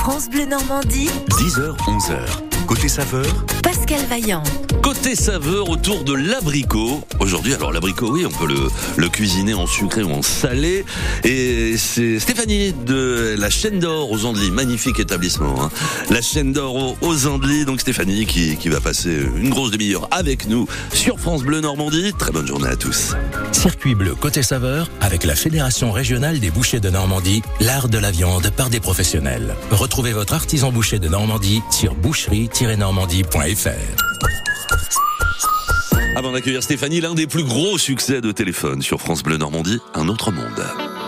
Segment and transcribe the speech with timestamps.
[0.00, 2.49] France Bleu Normandie, 10h, 11h.
[2.66, 3.26] Côté saveur,
[3.62, 4.42] Pascal Vaillant.
[4.82, 7.02] Côté saveur autour de l'abricot.
[7.18, 10.84] Aujourd'hui, alors l'abricot, oui, on peut le, le cuisiner en sucré ou en salé.
[11.24, 15.62] Et c'est Stéphanie de la chaîne d'or aux Andelys, magnifique établissement.
[15.64, 15.70] hein.
[16.10, 20.46] La chaîne d'or aux- Andelys, donc Stéphanie qui, qui va passer une grosse demi-heure avec
[20.48, 22.12] nous sur France Bleu Normandie.
[22.18, 23.14] Très bonne journée à tous.
[23.52, 28.10] Circuit bleu côté saveur avec la Fédération régionale des bouchers de Normandie, l'art de la
[28.10, 29.54] viande par des professionnels.
[29.70, 31.94] Retrouvez votre artisan boucher de Normandie sur
[36.16, 40.08] Avant d'accueillir Stéphanie, l'un des plus gros succès de téléphone sur France Bleu Normandie, Un
[40.08, 40.99] autre monde.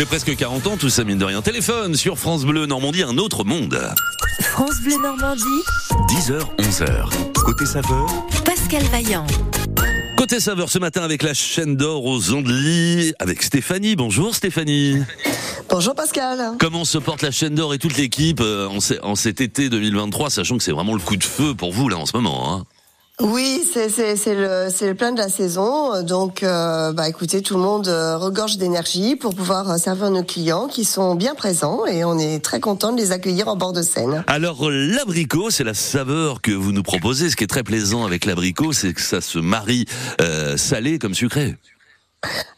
[0.00, 1.42] Fait presque 40 ans, tout ça mine de rien.
[1.42, 3.78] Téléphone sur France Bleu Normandie, un autre monde.
[4.40, 5.42] France Bleu Normandie,
[6.08, 7.34] 10h, 11h.
[7.34, 8.06] Côté saveur,
[8.42, 9.26] Pascal Vaillant.
[10.16, 13.94] Côté saveur ce matin avec la chaîne d'or aux Andelys, avec Stéphanie.
[13.94, 15.02] Bonjour Stéphanie.
[15.68, 16.52] Bonjour Pascal.
[16.58, 18.70] Comment se porte la chaîne d'or et toute l'équipe euh,
[19.02, 21.98] en cet été 2023, sachant que c'est vraiment le coup de feu pour vous là
[21.98, 22.54] en ce moment.
[22.54, 22.64] Hein?
[23.20, 23.86] Oui, c'est
[24.34, 28.56] le le plein de la saison, donc euh, bah écoutez, tout le monde euh, regorge
[28.56, 32.60] d'énergie pour pouvoir euh, servir nos clients qui sont bien présents et on est très
[32.60, 34.24] content de les accueillir en bord de Seine.
[34.26, 37.30] Alors l'abricot, c'est la saveur que vous nous proposez.
[37.30, 39.86] Ce qui est très plaisant avec l'abricot, c'est que ça se marie
[40.56, 41.56] salé comme sucré.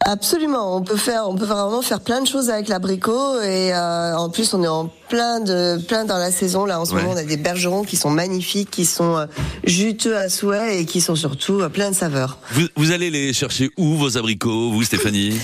[0.05, 4.13] Absolument, on peut faire on peut vraiment faire plein de choses avec l'abricot et euh,
[4.17, 7.01] en plus on est en plein de plein dans la saison là en ce Ouais.
[7.01, 9.25] moment on a des bergerons qui sont magnifiques, qui sont euh,
[9.63, 12.37] juteux à souhait et qui sont surtout euh, plein de saveurs.
[12.51, 15.39] Vous, vous allez les chercher où vos abricots, vous Stéphanie?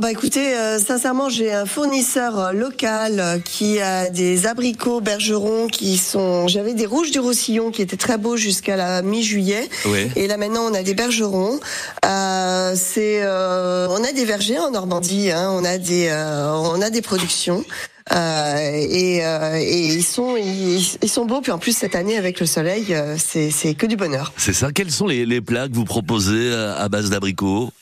[0.00, 5.96] Bah écoutez, euh, sincèrement, j'ai un fournisseur local euh, qui a des abricots bergerons qui
[5.96, 6.48] sont.
[6.48, 9.68] J'avais des rouges du Roussillon qui étaient très beaux jusqu'à la mi-juillet.
[10.16, 11.60] Et là maintenant, on a des bergerons.
[12.04, 15.30] Euh, c'est, euh, on a des vergers en Normandie.
[15.30, 17.64] Hein, on a des, on a des productions.
[18.12, 21.40] Euh, et, euh, et ils sont, ils, ils sont beaux.
[21.40, 24.32] Puis en plus cette année avec le soleil, euh, c'est, que du bonheur.
[24.36, 24.70] C'est ça.
[24.72, 27.72] Quels sont les, les plats que vous proposez à base d'abricots?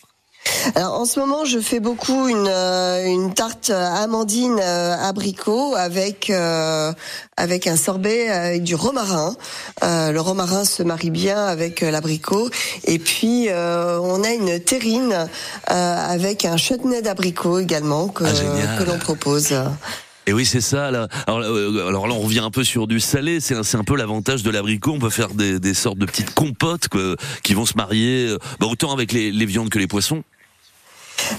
[0.74, 6.30] Alors en ce moment, je fais beaucoup une, euh, une tarte amandine euh, abricot avec
[6.30, 6.92] euh,
[7.36, 9.36] avec un sorbet avec du romarin.
[9.82, 12.48] Euh, le romarin se marie bien avec euh, l'abricot.
[12.84, 15.28] Et puis euh, on a une terrine
[15.70, 19.54] euh, avec un chutney d'abricot également que, Ah, que l'on propose.
[20.26, 20.90] Et oui, c'est ça.
[20.90, 21.08] Là.
[21.26, 23.40] Alors, euh, alors là, on revient un peu sur du salé.
[23.40, 24.92] C'est un, un peu l'avantage de l'abricot.
[24.92, 28.38] On peut faire des, des sortes de petites compotes quoi, qui vont se marier euh,
[28.58, 30.22] bah, autant avec les, les viandes que les poissons.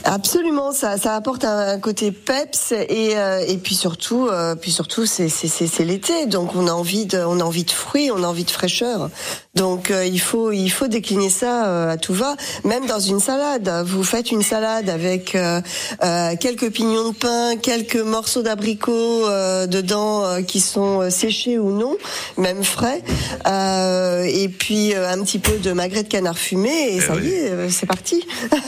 [0.04, 5.06] Absolument, ça, ça apporte un, côté peps et, euh, et puis surtout, euh, puis surtout,
[5.06, 8.45] c'est l'été, donc on a envie de on a envie de fruits, on a envie
[8.45, 9.10] de fraîcheur.
[9.56, 13.19] Donc euh, il faut il faut décliner ça euh, à tout va, même dans une
[13.19, 13.69] salade.
[13.86, 15.62] Vous faites une salade avec euh,
[16.04, 21.57] euh, quelques pignons de pain, quelques morceaux d'abricot euh, dedans euh, qui sont euh, séchés
[21.57, 21.96] ou non,
[22.38, 23.02] même frais,
[23.48, 27.16] euh, et puis euh, un petit peu de magret de canard fumé et Eh ça
[27.16, 27.28] oui.
[27.28, 28.25] y est, euh, c'est parti.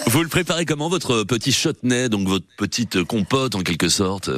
[0.08, 4.30] Vous le préparez comment votre petit chutney, donc votre petite compote en quelque sorte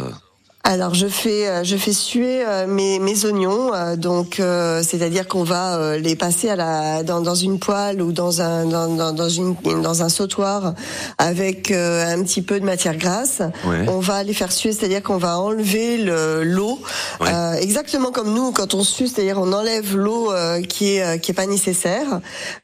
[0.69, 5.27] Alors je fais euh, je fais suer euh, mes, mes oignons euh, donc euh, c'est-à-dire
[5.27, 9.29] qu'on va les passer à la dans, dans une poêle ou dans un dans, dans,
[9.29, 10.75] une dans un sautoir
[11.17, 13.41] avec euh, un petit peu de matière grasse.
[13.65, 13.85] Ouais.
[13.87, 16.77] On va les faire suer, c'est-à-dire qu'on va enlever le l'eau
[17.19, 17.29] Ouais.
[17.33, 21.31] euh, exactement comme nous quand on sue, c'est-à-dire on enlève l'eau euh, qui est qui
[21.31, 22.21] est pas nécessaire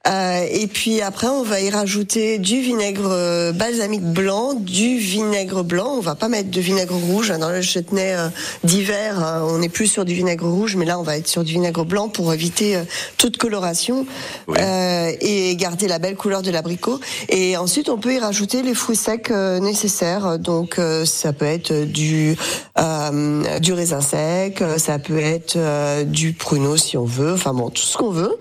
[0.07, 5.95] Euh, et puis après on va y rajouter du vinaigre balsamique blanc, du vinaigre blanc.
[5.97, 8.30] On va pas mettre de vinaigre rouge hein, dans le chutney euh,
[8.63, 9.19] d'hiver.
[9.19, 9.44] hein.
[9.50, 11.86] on est plus sur du vinaigre rouge, mais là on va être sur du vinaigre
[11.86, 12.83] blanc pour éviter euh,
[13.18, 14.06] toute coloration
[14.50, 17.00] euh, et garder la belle couleur de l'abricot.
[17.30, 20.39] Et ensuite on peut y rajouter les fruits secs euh, nécessaires.
[20.39, 22.36] Donc euh, ça peut être du
[22.80, 27.33] euh, du raisin sec, euh, ça peut être euh, du pruneau si on veut.
[27.33, 28.38] Enfin bon, tout ce qu'on veut.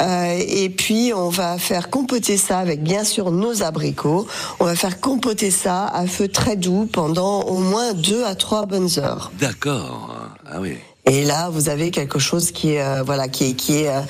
[0.00, 4.26] Euh, et puis on va faire compoter ça avec bien sûr nos abricots.
[4.60, 8.66] On va faire compoter ça à feu très doux pendant au moins deux à trois
[8.66, 9.30] bonnes heures.
[9.40, 10.16] D'accord.
[10.50, 10.76] Ah oui.
[11.06, 14.00] Et là, vous avez quelque chose qui est euh, voilà, qui est qui est, euh,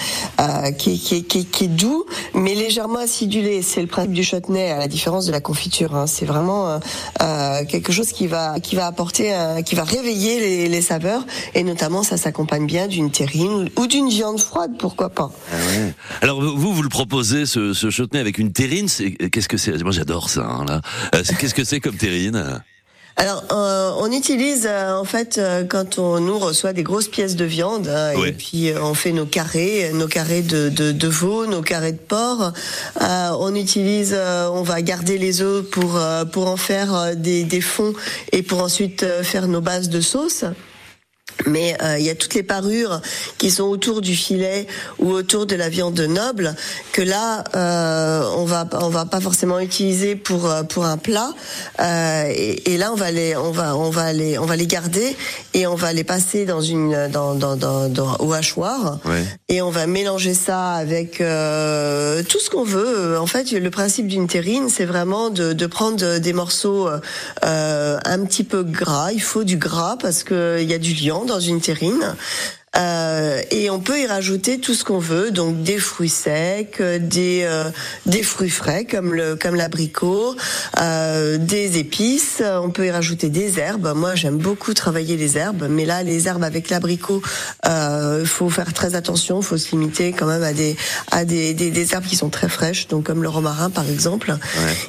[0.40, 2.04] euh, qui, est, qui, est, qui, doux,
[2.34, 3.62] mais légèrement acidulé.
[3.62, 5.96] C'est le principe du chutney, à la différence de la confiture.
[5.96, 6.06] Hein.
[6.06, 6.78] C'est vraiment
[7.68, 9.34] quelque chose qui va qui va apporter,
[9.66, 14.08] qui va réveiller les, les saveurs, et notamment ça s'accompagne bien d'une terrine ou d'une
[14.08, 15.32] viande froide, pourquoi pas.
[15.52, 15.94] Ah ouais.
[16.22, 18.86] Alors vous, vous le proposez ce, ce chutney avec une terrine.
[18.88, 19.82] Qu'est-ce que c'est?
[19.82, 20.46] Moi, j'adore ça.
[20.46, 20.80] hein,
[21.40, 22.62] Qu'est-ce que c'est comme terrine?
[23.16, 27.36] Alors, euh, on utilise euh, en fait euh, quand on nous reçoit des grosses pièces
[27.36, 31.08] de viande hein, et puis euh, on fait nos carrés, nos carrés de, de, de
[31.08, 32.52] veau, nos carrés de porc.
[33.00, 37.44] Euh, on utilise, euh, on va garder les os pour euh, pour en faire des,
[37.44, 37.94] des fonds
[38.32, 40.44] et pour ensuite faire nos bases de sauce.
[41.46, 43.00] Mais euh, il y a toutes les parures
[43.38, 44.66] qui sont autour du filet
[44.98, 46.54] ou autour de la viande noble
[46.92, 51.30] que là euh, on va on va pas forcément utiliser pour euh, pour un plat
[51.80, 54.66] Euh, et, et là on va les on va on va les on va les
[54.66, 55.16] garder
[55.54, 59.24] et on va les passer dans une dans dans dans, dans au hachoir Ouais.
[59.48, 63.18] et on va mélanger ça avec euh, tout ce qu'on veut.
[63.18, 66.88] En fait, le principe d'une terrine, c'est vraiment de, de prendre des morceaux
[67.44, 69.10] euh, un petit peu gras.
[69.12, 72.16] Il faut du gras parce que il y a du liant dans une terrine.
[72.76, 76.98] Euh, et on peut y rajouter tout ce qu'on veut, donc des fruits secs, euh,
[76.98, 77.70] des euh,
[78.06, 80.34] des fruits frais comme le comme l'abricot,
[80.80, 82.42] euh, des épices.
[82.44, 83.92] On peut y rajouter des herbes.
[83.94, 87.22] Moi, j'aime beaucoup travailler les herbes, mais là, les herbes avec l'abricot,
[87.66, 89.40] euh, faut faire très attention.
[89.40, 90.76] Faut se limiter quand même à des
[91.12, 94.34] à des, des, des herbes qui sont très fraîches, donc comme le romarin par exemple.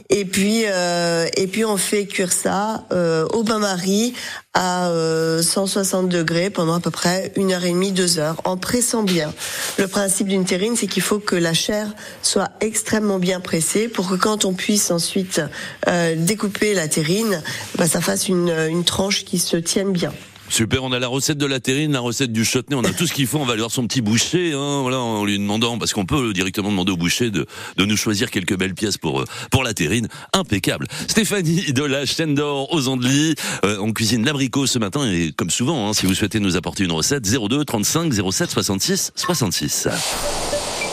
[0.09, 4.13] Et puis euh, et puis on fait cuire ça euh, au bain-marie
[4.55, 8.57] à euh, 160 degrés pendant à peu près une heure et demie, deux heures, en
[8.57, 9.33] pressant bien.
[9.77, 11.93] Le principe d'une terrine, c'est qu'il faut que la chair
[12.23, 15.41] soit extrêmement bien pressée pour que quand on puisse ensuite
[15.87, 17.43] euh, découper la terrine,
[17.77, 20.13] bah, ça fasse une, une tranche qui se tienne bien.
[20.49, 23.07] Super, on a la recette de la terrine, la recette du chutney, on a tout
[23.07, 25.77] ce qu'il faut, on va lui avoir son petit boucher, hein, voilà, en lui demandant,
[25.77, 27.45] parce qu'on peut directement demander au boucher de,
[27.77, 30.07] de nous choisir quelques belles pièces pour, euh, pour la terrine.
[30.33, 30.87] Impeccable.
[31.07, 33.35] Stéphanie de la chaîne d'or aux Andelys,
[33.65, 36.83] euh, on cuisine l'abricot ce matin, et comme souvent, hein, si vous souhaitez nous apporter
[36.83, 39.87] une recette, 02 35 07 66 66.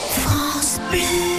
[0.09, 1.32] France Bleu.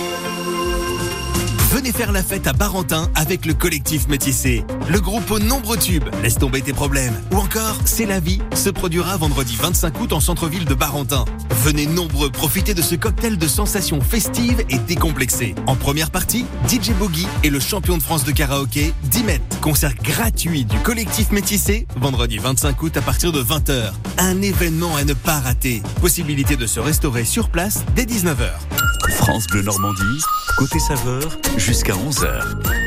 [1.83, 4.63] Venez faire la fête à Barentin avec le collectif Métissé.
[4.89, 7.13] Le groupe aux nombreux tubes, laisse tomber tes problèmes.
[7.33, 11.25] Ou encore, C'est la vie, se produira vendredi 25 août en centre-ville de Barentin.
[11.49, 15.55] Venez nombreux profiter de ce cocktail de sensations festives et décomplexées.
[15.67, 19.41] En première partie, DJ Boogie et le champion de France de karaoké, Dimet.
[19.59, 23.91] Concert gratuit du collectif Métissé, vendredi 25 août à partir de 20h.
[24.19, 25.83] Un événement à ne pas rater.
[25.99, 28.82] Possibilité de se restaurer sur place dès 19h.
[29.13, 30.22] France Bleu Normandie,
[30.58, 32.82] côté saveur, jusqu'à 11h.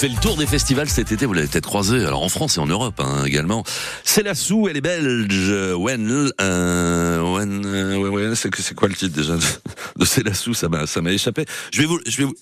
[0.00, 2.60] Fait le tour des festivals cet été, vous l'avez peut-être croisé, alors en France et
[2.60, 3.64] en Europe hein, également.
[4.02, 5.52] C'est la sou, elle est belge.
[5.76, 10.54] When, euh, when, euh, ouais, ouais, c'est quoi le titre déjà de, C'est la sou?
[10.54, 11.44] Ça m'a, échappé.
[11.70, 12.34] Je vais vous, je vais vous.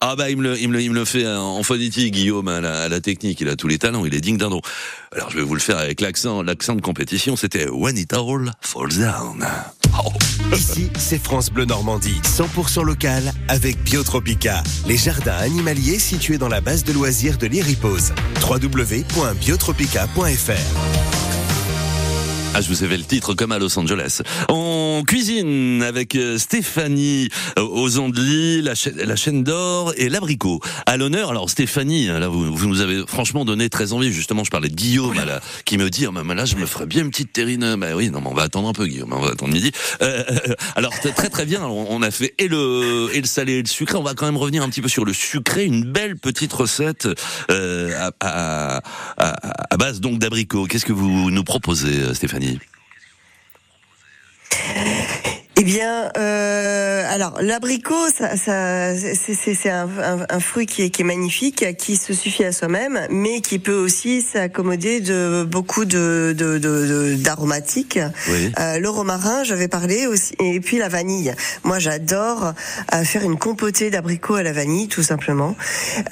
[0.00, 2.46] Ah bah il me le, il me le, il me le fait en phonétique, Guillaume,
[2.46, 3.40] à la, à la technique.
[3.40, 4.60] Il a tous les talents, il est digne d'un don.
[5.10, 7.34] Alors je vais vous le faire avec l'accent, l'accent de compétition.
[7.34, 9.44] C'était When it all falls down.
[9.98, 10.12] Oh.
[10.54, 16.60] Ici, c'est France Bleu Normandie, 100% local avec Biotropica, les jardins animaliers situés dans la
[16.60, 18.12] base de loisirs de l'Iripose.
[18.40, 20.52] www.biotropica.fr
[22.54, 24.22] Ah, je vous avais le titre comme à Los Angeles.
[24.96, 28.74] On cuisine avec euh, Stéphanie euh, aux Andelys, la,
[29.04, 30.60] la chaîne d'or et l'abricot.
[30.86, 34.12] À l'honneur, alors Stéphanie, là vous, nous avez franchement donné très envie.
[34.12, 36.86] Justement, je parlais de Guillaume là, qui me dit, oh, mais là je me ferais
[36.86, 37.74] bien une petite terrine.
[37.74, 39.72] Bah oui, non, mais on va attendre un peu Guillaume, on va attendre midi.
[40.00, 41.64] Euh, euh, alors très très bien.
[41.66, 43.98] On a fait et le et le salé et le sucré.
[43.98, 45.64] On va quand même revenir un petit peu sur le sucré.
[45.64, 47.08] Une belle petite recette
[47.50, 48.82] euh, à, à,
[49.16, 50.66] à, à base donc d'abricot.
[50.66, 52.60] Qu'est-ce que vous nous proposez, Stéphanie?
[54.56, 55.23] Yeah.
[55.64, 60.90] Bien, euh, alors l'abricot, ça, ça, c'est- c'est c'est un, un- un fruit qui est,
[60.90, 65.84] qui est magnifique, qui se suffit à soi-même, mais qui peut aussi s'accommoder de beaucoup
[65.84, 67.98] de de- de- de- d'aromatiques.
[68.28, 68.52] Oui.
[68.60, 71.34] Euh, le romarin, j'avais parlé aussi, et puis la vanille.
[71.64, 72.52] Moi, j'adore
[72.94, 75.56] euh, faire une compotée d'abricots à la vanille, tout simplement.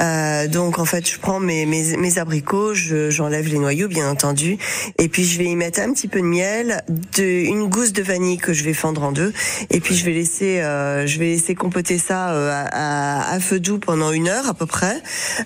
[0.01, 4.09] Euh, donc, en fait, je prends mes, mes, mes abricots, je- j'enlève les noyaux, bien
[4.09, 4.59] entendu,
[4.99, 6.83] et puis je vais y mettre un petit peu de miel,
[7.17, 9.33] de, une gousse de vanille que je vais fendre en deux,
[9.71, 13.41] et puis je vais laisser, euh, je vais laisser compoter ça euh, à, à- à
[13.41, 14.97] feu doux pendant une heure à peu près,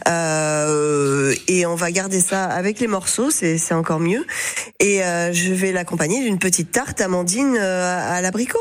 [0.09, 4.25] Euh, et on va garder ça avec les morceaux, c'est encore mieux,
[4.81, 8.59] et euh, je vais l'accompagner d'une petite tarte amandine euh, à l'abricot,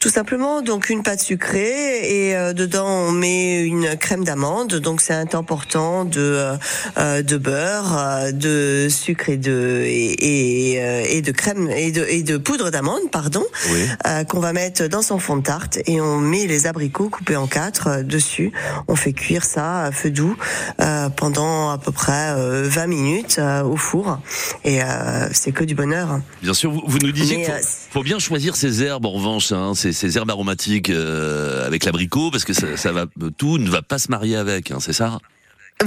[0.00, 0.62] tout simplement.
[0.62, 5.26] Donc une pâte sucrée et euh, dedans on met une crème d'amande, donc c'est un
[5.26, 6.52] temps portant de
[6.96, 12.22] de beurre, de sucre et de et, et, euh, et de crème et de et
[12.22, 13.80] de poudre d'amande, pardon, Oui.
[14.06, 17.36] euh, qu'on va mettre dans son fond de tarte et on met les abricots coupés
[17.36, 18.52] en quatre euh, dessus.
[18.88, 20.36] On fait cuire ça à feu doux
[20.80, 24.18] euh, pendant à peu près euh, 20 minutes euh, au four
[24.64, 26.20] et euh, c'est que du bonheur.
[26.42, 29.52] Bien sûr, vous, vous nous disiez qu'il faut, faut bien choisir ces herbes en revanche,
[29.52, 33.06] hein, ces, ces herbes aromatiques euh, avec l'abricot, parce que ça, ça va
[33.36, 35.18] tout ne va pas se marier avec, hein, c'est ça?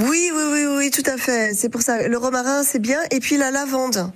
[0.00, 1.52] Oui, oui, oui, oui, tout à fait.
[1.54, 2.08] C'est pour ça.
[2.08, 2.98] Le romarin, c'est bien.
[3.10, 4.10] Et puis la lavande.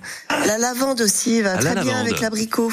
[0.47, 2.07] La lavande aussi va Ah, très bien lavande.
[2.07, 2.71] avec l'abricot.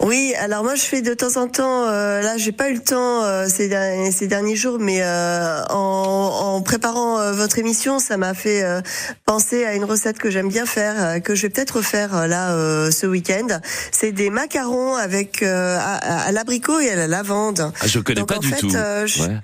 [0.00, 2.80] Oui, alors moi je fais de temps en temps, euh, là j'ai pas eu le
[2.80, 7.98] temps euh, ces, derniers, ces derniers jours, mais euh, en, en préparant euh, votre émission,
[7.98, 8.80] ça m'a fait euh,
[9.26, 12.52] penser à une recette que j'aime bien faire, euh, que je vais peut-être refaire là
[12.52, 13.48] euh, ce week-end.
[13.90, 17.72] C'est des macarons avec euh, à, à l'abricot et à la lavande.
[17.80, 18.70] ah, Je connais Donc, pas en du fait, tout.
[18.70, 19.36] je- Ouais.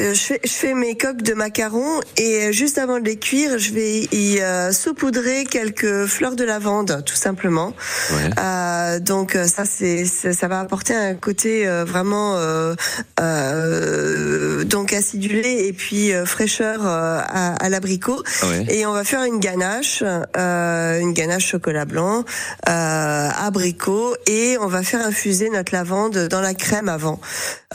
[0.00, 3.16] Euh, je, fais, je fais mes coques de macarons et euh, juste avant de les
[3.16, 7.72] cuire, je vais y euh, saupoudrer quelques fleurs de lavande, tout simplement.
[8.10, 8.30] Ouais.
[8.38, 12.74] Euh, donc euh, ça, c'est ça va apporter un côté euh, vraiment euh,
[13.20, 18.22] euh, donc acidulé et puis euh, fraîcheur à, à l'abricot.
[18.42, 18.66] Ouais.
[18.68, 20.02] Et on va faire une ganache,
[20.36, 22.24] euh, une ganache chocolat blanc,
[22.68, 27.20] euh, abricot, et on va faire infuser notre lavande dans la crème avant.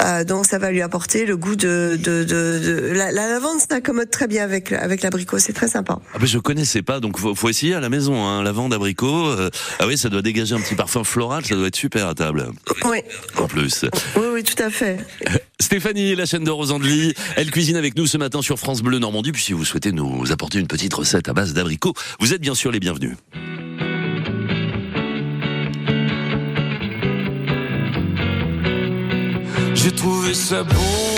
[0.01, 3.59] Euh, donc ça va lui apporter le goût de, de, de, de- la, la lavande
[3.59, 5.99] s'accommode très bien avec avec l'abricot, c'est très sympa.
[6.13, 9.27] Ah ben je connaissais pas, donc faut, faut essayer à la maison, hein, lavande, abricot.
[9.27, 12.13] euh, ah oui, ça doit dégager un petit parfum floral, ça doit être super à
[12.15, 12.47] table.
[12.85, 12.99] Oui,
[13.37, 13.85] En plus.
[14.17, 14.97] oui, oui, tout à fait.
[15.59, 19.31] Stéphanie, la chaîne de Rosandely, elle cuisine avec nous ce matin sur France Bleu Normandie.
[19.31, 22.55] Puis si vous souhaitez nous apporter une petite recette à base d'abricot, vous êtes bien
[22.55, 23.15] sûr les bienvenus.
[29.73, 31.17] J'ai trouvé ça amour,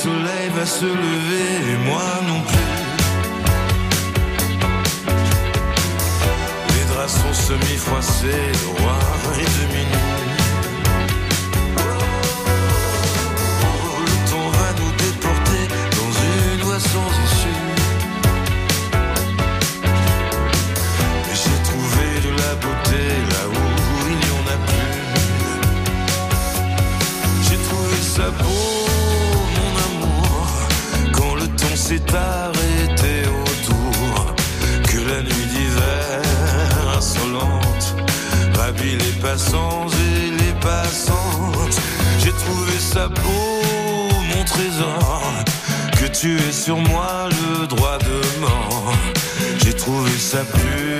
[0.00, 2.70] Le soleil va se lever et moi non plus.
[6.74, 8.98] Les draps sont semi-froissés, le roi
[9.38, 10.09] est
[32.14, 34.34] arrêté autour,
[34.84, 36.22] que la nuit d'hiver
[36.96, 37.94] insolente
[38.54, 41.80] ravit les passants et les passantes.
[42.22, 43.62] J'ai trouvé ça beau,
[44.34, 45.22] mon trésor,
[45.98, 48.92] que tu aies sur moi le droit de mort.
[49.64, 50.98] J'ai trouvé ça pur,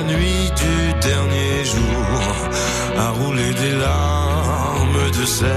[0.00, 2.48] la nuit du dernier jour
[2.96, 5.48] à rouler des larmes de sel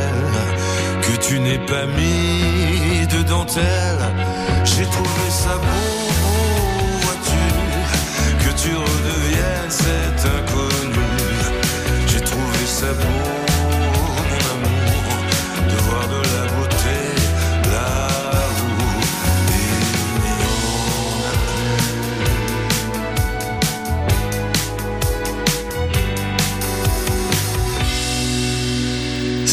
[1.01, 4.03] que tu n'es pas mis de dentelle.
[4.65, 6.02] J'ai trouvé ça beau,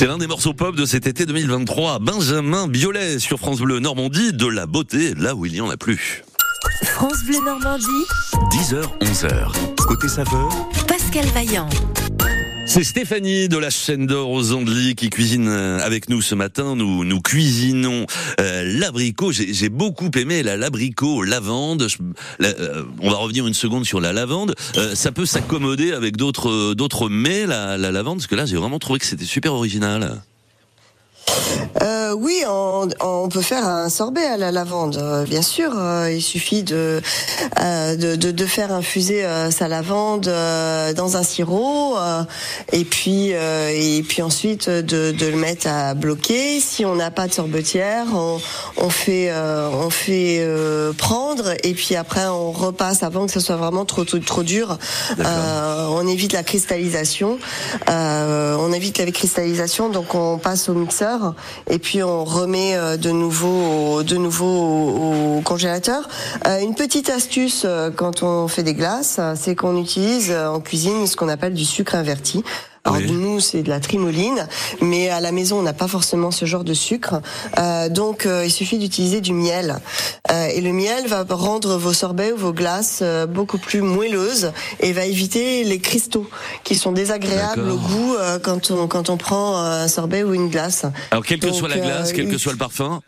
[0.00, 1.98] C'est l'un des morceaux pop de cet été 2023.
[1.98, 5.76] Benjamin Biolay sur France Bleu Normandie, de la beauté là où il y en a
[5.76, 6.24] plus.
[6.84, 7.84] France Bleu Normandie,
[8.50, 9.52] 10h, 11h.
[9.76, 10.48] Côté saveur,
[10.88, 11.68] Pascal Vaillant.
[12.72, 16.76] C'est Stéphanie de la chaîne d'or aux Andelys qui cuisine euh, avec nous ce matin.
[16.76, 18.06] Nous nous cuisinons
[18.38, 19.32] euh, l'abricot.
[19.32, 21.88] J'ai beaucoup aimé la l'abricot lavande.
[21.88, 21.96] Je-
[22.38, 24.54] la- euh, on va revenir une seconde sur la lavande.
[24.76, 28.56] Euh, ça peut s'accommoder avec d'autres d'autres mets la, la lavande parce que là j'ai
[28.56, 30.22] vraiment trouvé que c'était super original.
[31.82, 35.72] Euh, oui, on, on peut faire un sorbet à la lavande, euh, bien sûr.
[35.76, 37.00] euh, il suffit de,
[37.60, 42.22] euh, de, de, de faire infuser euh, sa lavande euh, dans un sirop euh,
[42.72, 46.60] et puis euh, et puis ensuite de, de le mettre à bloquer.
[46.60, 48.38] Si on n'a pas de sorbetière, on,
[48.76, 53.40] on fait euh, on fait euh, prendre et puis après on repasse avant que ce
[53.40, 54.76] soit vraiment trop trop, trop dur.
[55.18, 57.38] Euh, on évite la cristallisation.
[57.88, 61.19] Euh, on évite la cristallisation, donc on passe au mixeur
[61.68, 66.08] et puis on remet euh, de nouveau au, de nouveau au, congélateur.
[66.46, 70.48] Euh, une petite astuce euh, quand on fait des glaces, euh, c'est qu'on utilise euh,
[70.48, 72.44] en cuisine ce qu'on appelle du sucre inverti.
[72.84, 73.10] Alors Oui.
[73.12, 74.46] nous c'est de la trimoline,
[74.80, 77.20] mais à la maison on n'a pas forcément ce genre de sucre,
[77.58, 79.76] Euh, donc euh, il suffit d'utiliser du miel.
[80.30, 84.52] Euh, et le miel va rendre vos sorbets ou vos glaces euh, beaucoup plus moelleuses
[84.80, 86.28] et va éviter les cristaux
[86.64, 90.32] qui sont désagréables au goût euh, quand on quand on prend euh, un sorbet ou
[90.34, 90.84] une glace.
[91.10, 93.00] Alors quelle que Donc, soit la glace, quel que soit le parfum.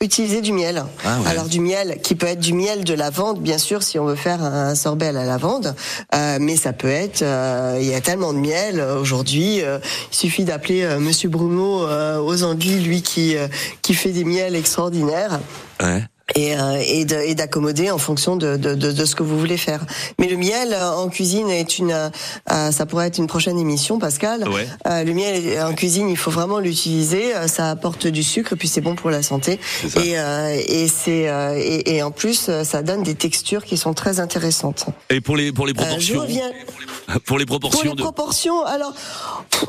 [0.00, 0.84] Utiliser du miel.
[1.04, 1.28] Ah ouais.
[1.28, 4.14] Alors du miel qui peut être du miel de lavande, bien sûr, si on veut
[4.14, 5.74] faire un sorbet à la lavande,
[6.14, 7.22] Euh, mais ça peut être.
[7.22, 9.60] euh, il y a tellement de miel euh, aujourd'hui.
[9.60, 9.80] euh,
[10.12, 13.48] il suffit d'appeler euh, Monsieur Bruno euh, aux Andelys, lui qui euh,
[13.82, 15.40] qui fait des miels extraordinaires.
[15.82, 16.04] Ouais.
[16.34, 19.38] Et, euh, et de- et d'accommoder en fonction de, de, de, de ce que vous
[19.38, 19.84] voulez faire.
[20.18, 23.98] Mais le miel euh, en cuisine est une, euh, ça pourrait être une prochaine émission,
[23.98, 24.48] Pascal.
[24.48, 24.66] Ouais.
[24.86, 27.34] Euh, le miel en cuisine, il faut vraiment l'utiliser.
[27.34, 29.58] euh, Ça apporte du sucre, puis c'est bon pour la santé.
[30.04, 33.76] Et, euh, et c'est euh, et, et en plus, euh, ça donne des textures qui
[33.76, 34.86] sont très intéressantes.
[35.10, 36.50] Et pour les pour les Euh, je proportions, reviens.
[37.24, 38.02] pour les Pour proportions les de.
[38.02, 38.92] proportions, alors,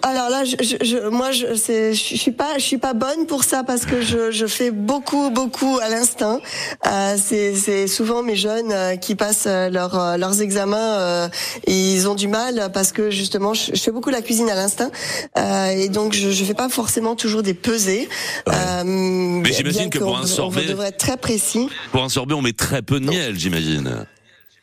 [0.03, 3.63] alors là, je, je, moi, je, je suis pas, je suis pas bonne pour ça
[3.63, 6.39] parce que je, je fais beaucoup, beaucoup à l'instinct.
[6.87, 11.27] Euh, c'est, souvent mes jeunes euh, qui passent euh, leur, leurs examens, euh,
[11.65, 14.55] et ils ont du mal parce que justement, je, je fais beaucoup la cuisine à
[14.55, 14.91] l'instinct
[15.37, 18.07] euh, et donc je, je fais pas forcément toujours des pesées.
[18.47, 21.69] Euh, Mais j'imagine que pour un on sorbet- devrait être très précis.
[21.91, 24.05] Pour un sorbet, on met très peu de miel, j'imagine.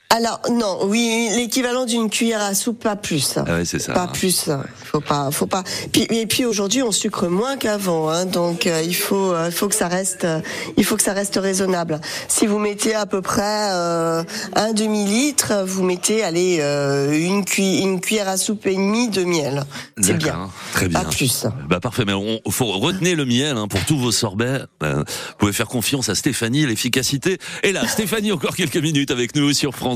[0.09, 3.35] Alors non, oui, l'équivalent d'une cuillère à soupe, pas plus.
[3.39, 3.93] Ah ouais, c'est ça.
[3.93, 4.49] Pas plus.
[4.85, 5.65] Faut pas, faut pas.
[5.93, 9.53] Puis, et puis aujourd'hui, on sucre moins qu'avant, hein, donc euh, il faut, euh, il
[9.53, 10.41] faut que ça reste, euh,
[10.77, 12.01] il faut que ça reste raisonnable.
[12.29, 13.43] Si vous mettez à peu près
[13.73, 14.23] euh,
[14.55, 16.57] un demi litre, vous mettez, allez,
[17.13, 19.65] une, cui- une cuillère à soupe et demie de miel.
[20.01, 20.49] C'est bien.
[20.73, 21.01] Très bien.
[21.01, 21.47] Pas plus.
[21.69, 24.61] Bah parfait, mais on faut retenir le miel hein, pour tous vos sorbets.
[24.81, 25.05] Vous
[25.39, 27.39] pouvez faire confiance à Stéphanie, l'efficacité.
[27.65, 29.96] Et là, Stéphanie, encore quelques minutes avec nous sur France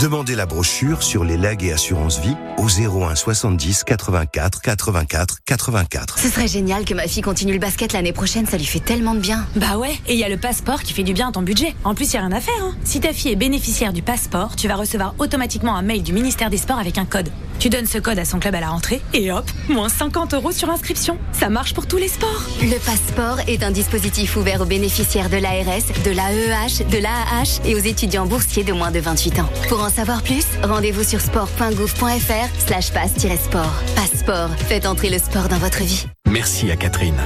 [0.00, 6.18] Demandez la brochure sur les legs et assurances vie au 01 70 84 84 84.
[6.18, 9.14] Ce serait génial que ma fille continue le basket l'année prochaine, ça lui fait tellement
[9.14, 9.46] de bien.
[9.54, 11.76] Bah ouais, et il y a le passeport qui fait du bien à ton budget.
[11.84, 12.54] En plus, il y a rien à faire.
[12.60, 12.74] Hein.
[12.82, 16.50] Si ta fille est bénéficiaire du passeport, tu vas recevoir automatiquement un mail du ministère
[16.50, 17.30] des Sports avec un code.
[17.60, 20.50] Tu donnes ce code à son club à la rentrée et hop, moins 50 euros
[20.50, 21.18] sur inscription.
[21.32, 22.42] Ça marche pour tous les sports.
[22.60, 27.74] Le passeport est un dispositif ouvert aux bénéficiaires de l'ARS, de l'AEH, de l'AAH et
[27.76, 29.48] aux étudiants boursiers de moins de 28 ans.
[29.68, 33.74] Pour en savoir plus, rendez-vous sur sport.gouv.fr slash passe-sport.
[33.94, 36.06] Passeport, faites entrer le sport dans votre vie.
[36.30, 37.20] Merci à Catherine.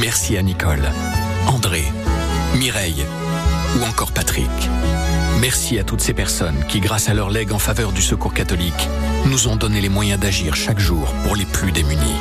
[0.00, 0.82] Merci à Nicole,
[1.46, 1.84] André,
[2.56, 3.04] Mireille,
[3.78, 4.50] ou encore Patrick.
[5.40, 8.88] Merci à toutes ces personnes qui, grâce à leur legs en faveur du secours catholique,
[9.26, 12.18] nous ont donné les moyens d'agir chaque jour pour les plus démunis.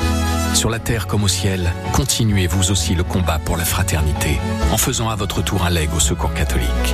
[0.53, 4.39] Sur la terre comme au ciel, continuez vous aussi le combat pour la fraternité
[4.71, 6.93] en faisant à votre tour un leg au secours catholique.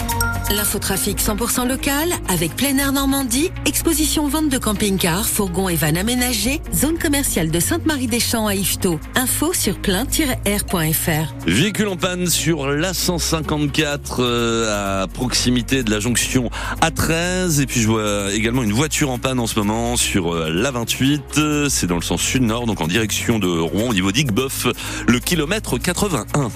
[0.55, 6.59] L'infotrafic 100% local avec plein air Normandie, exposition vente de camping-cars, fourgons et vannes aménagés,
[6.75, 8.99] zone commerciale de Sainte-Marie-des-Champs à Yvetot.
[9.15, 11.33] Info sur plein-air.fr.
[11.47, 16.49] Véhicule en panne sur l'A154 euh, à proximité de la jonction
[16.81, 20.49] A13 et puis je vois également une voiture en panne en ce moment sur euh,
[20.49, 24.67] l'A28 Euh, c'est dans le sens sud-nord donc en direction de Rouen au niveau d'Igboeuf
[25.07, 26.49] le kilomètre 81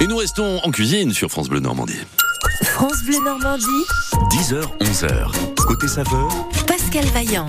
[0.00, 2.00] et nous restons en cuisine sur France Bleu Normandie
[2.62, 3.64] France Bleu Normandie,
[4.30, 5.54] 10h, 11h.
[5.66, 6.28] Côté saveur,
[6.66, 7.48] Pascal Vaillant.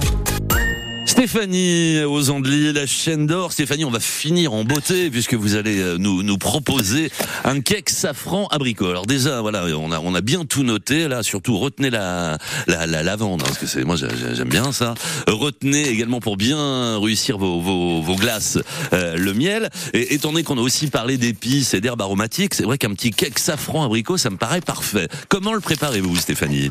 [1.17, 3.51] Stéphanie aux Andelys, la chaîne d'or.
[3.51, 7.11] Stéphanie, on va finir en beauté puisque vous allez euh, nous, nous proposer
[7.43, 8.87] un cake safran abricot.
[8.87, 11.07] Alors déjà, voilà, on a, on a bien tout noté.
[11.07, 14.71] Là, surtout, retenez la, la, la lavande, hein, parce que c'est, moi, j'ai- j'aime bien
[14.71, 14.93] ça.
[15.25, 18.59] Retenez également pour bien réussir vos, vos, vos glaces,
[18.93, 19.71] euh, le miel.
[19.93, 23.09] Et étant donné qu'on a aussi parlé d'épices et d'herbes aromatiques, c'est vrai qu'un petit
[23.09, 25.07] cake safran abricot, ça me paraît parfait.
[25.29, 26.69] Comment le préparez-vous, Stéphanie?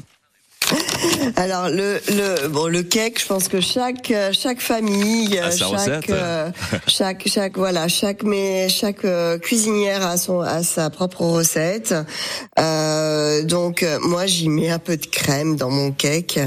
[1.37, 5.77] Alors le le bon le cake, je pense que chaque euh, chaque famille, euh, sa
[5.77, 6.51] chaque euh,
[6.87, 11.95] chaque chaque voilà chaque mais chaque euh, cuisinière a son a sa propre recette.
[12.59, 16.39] Euh, donc moi j'y mets un peu de crème dans mon cake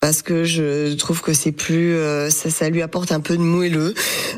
[0.00, 1.96] parce que je trouve que c'est plus
[2.30, 3.94] ça, ça lui apporte un peu de moelleux.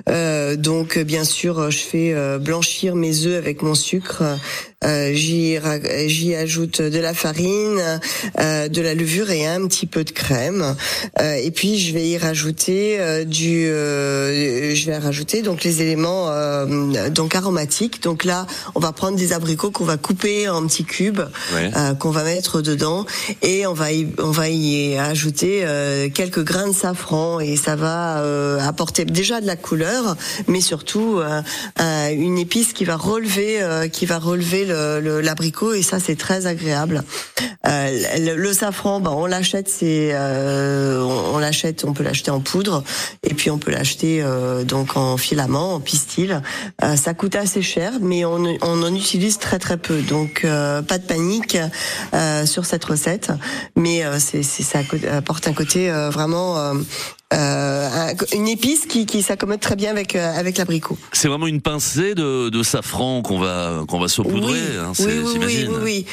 [0.08, 4.22] Euh, donc bien sûr je fais blanchir mes œufs avec mon sucre.
[4.84, 8.00] Euh, j'y ajoute de la farine,
[8.38, 10.74] euh, de la levure et un petit peu de crème.
[11.20, 15.82] Euh, et puis je vais y rajouter euh, du, euh, je vais rajouter donc les
[15.82, 18.02] éléments euh, donc aromatiques.
[18.02, 21.20] Donc là, on va prendre des abricots qu'on va couper en petits cubes,
[21.54, 21.70] Ouais.
[21.76, 23.04] euh, qu'on va mettre dedans,
[23.42, 27.76] et on va y, on va y ajouter euh, quelques grains de safran et ça
[27.76, 30.16] va euh, apporter déjà de la couleur,
[30.48, 31.20] mais surtout
[31.78, 36.16] une épice qui va relever, euh, qui va relever le- le- l'abricot et ça c'est
[36.16, 37.02] très agréable.
[37.66, 42.30] Euh, le, le safran, bah, on l'achète, c'est euh, on, on l'achète, on peut l'acheter
[42.30, 42.84] en poudre
[43.24, 46.40] et puis on peut l'acheter euh, donc en filament, en pistil.
[46.84, 50.98] Euh, ça coûte assez cher, mais on, on en utilise très très peu, donc pas
[50.98, 51.56] de panique
[52.44, 53.32] sur cette recette.
[53.74, 56.74] Mais c'est ça apporte un côté vraiment euh,
[57.30, 60.96] un- une épice qui, qui s'accommode très bien avec euh, avec l'abricot.
[61.12, 65.68] C'est vraiment une pincée de, de safran qu'on va qu'on va saupoudrer, Oui, hein, oui,
[65.82, 66.06] oui.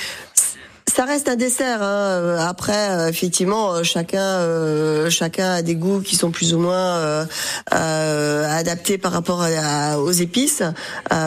[0.87, 1.81] Ça reste un dessert.
[1.81, 1.85] Hein.
[2.21, 6.59] Euh, Après, euh, effectivement, euh, chacun, euh, chacun a des goûts qui sont plus ou
[6.59, 7.25] moins euh,
[7.73, 9.47] euh, adaptés par rapport à-
[9.93, 10.61] à- aux épices.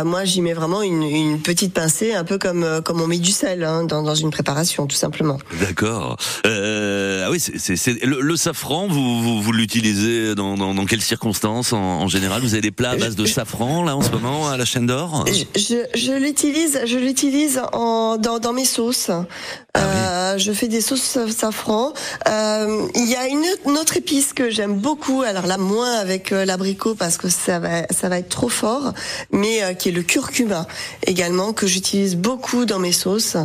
[0.04, 3.32] Moi, j'y mets vraiment une, une petite pincée, un peu comme comme on met du
[3.32, 5.38] sel hein, dans, dans une préparation, tout simplement.
[5.60, 6.16] D'accord.
[7.28, 8.86] Euh, ah oui, c'est, c'est, c'est- le, le safran.
[8.88, 12.40] Vous, vous, vous l'utilisez dans, dans, dans quelles circonstances en, en général?
[12.42, 14.86] Vous avez des plats à base de safran là en ce moment à la chaîne
[14.86, 15.24] d'or?
[15.26, 19.10] Je, l'utilise, je l'utilise en dans, dans mes sauces.
[19.76, 21.92] Euh, je fais des sauces safran.
[22.28, 25.22] Euh, il y a une, autre- une autre épice que j'aime beaucoup.
[25.22, 28.92] Alors là, moins avec euh, l'abricot parce que ça va ça va être trop fort,
[29.32, 30.66] mais euh, qui est le curcuma
[31.06, 33.36] également que j'utilise beaucoup dans mes sauces.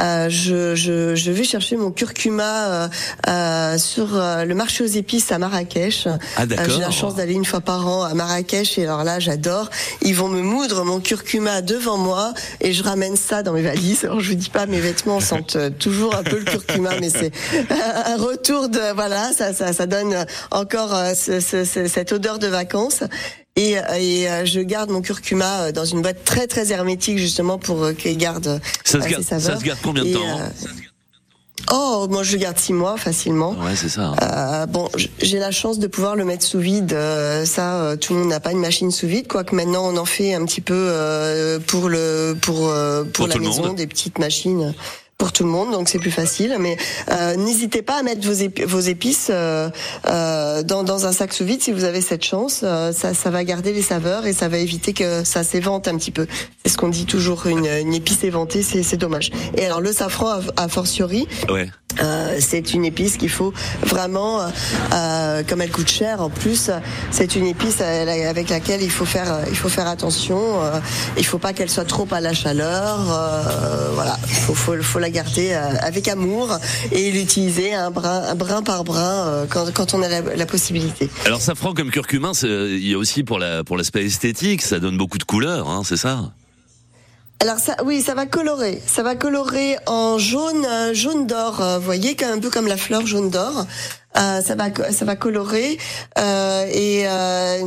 [0.00, 2.88] Euh, je, je, je vais chercher mon curcuma
[3.28, 6.08] euh, sur euh, le marché aux épices à Marrakech.
[6.36, 6.66] Ah, d'accord.
[6.66, 9.68] Euh, J'ai la chance d'aller une fois par an à Marrakech et alors là j'adore.
[10.02, 14.04] Ils vont me moudre mon curcuma devant moi et je ramène ça dans mes valises.
[14.04, 17.10] Alors je vous dis pas mes vêtements sentent euh, toujours un peu le curcuma mais
[17.10, 17.30] c'est
[18.06, 22.46] un retour de voilà ça ça, ça donne encore ce- ce- ce- cette odeur de
[22.46, 23.02] vacances.
[23.56, 28.16] Et, et je garde mon curcuma dans une boîte très très hermétique justement pour qu'il
[28.16, 29.54] garde Ça se garde- ses saveurs.
[29.54, 30.20] ça se garde combien de Et, temps
[31.70, 33.50] Oh, moi je le garde six mois facilement.
[33.62, 34.14] Ouais, c'est ça.
[34.22, 34.88] Euh, bon,
[35.20, 36.92] j'ai la chance de pouvoir le mettre sous vide.
[36.92, 39.96] euh, ça, euh, tout le monde n'a pas une machine sous vide, quoique maintenant on
[39.98, 43.76] en fait un petit peu euh, pour le pour euh, pour, Pour la maison, monde.
[43.76, 44.74] des petites machines
[45.18, 46.56] pour tout le monde, donc c'est plus facile.
[46.60, 46.76] Mais
[47.10, 49.68] euh, n'hésitez pas à mettre vos, épi- vos épices euh,
[50.08, 52.60] euh, dans, dans un sac sous vide si vous avez cette chance.
[52.62, 55.96] Euh, ça, ça va garder les saveurs et ça va éviter que ça s'évente un
[55.96, 56.28] petit peu.
[56.64, 59.30] C'est ce qu'on dit toujours, une, une épice éventée, c'est dommage.
[59.56, 61.68] Et alors le safran, a, fortiori, Ouais.
[62.02, 63.52] Euh, c'est une épice qu'il faut
[63.82, 64.42] vraiment,
[64.94, 66.70] euh, comme elle coûte cher en plus,
[67.10, 70.38] c'est une épice avec laquelle il faut faire, il faut faire attention.
[70.62, 70.78] euh,
[71.16, 73.00] il faut pas qu'elle soit trop à la chaleur.
[73.10, 76.58] euh, voilà, il faut, faut, faut la garder euh, avec amour
[76.92, 80.46] et l'utiliser un brin, un brin par brin euh, quand, quand on a la, la
[80.46, 81.10] possibilité.
[81.26, 84.96] Alors safran comme curcumin, il y a aussi pour la pour l'aspect esthétique, ça donne
[84.96, 86.32] beaucoup de couleurs, hein, c'est ça?
[87.40, 88.82] Alors ça, oui, ça va colorer.
[88.84, 91.62] Ça va colorer en jaune, euh, jaune d'or.
[91.78, 93.64] Vous voyez, un peu comme la fleur jaune d'or.
[94.16, 95.76] Euh, ça va, ça va colorer
[96.18, 97.58] euh, et euh,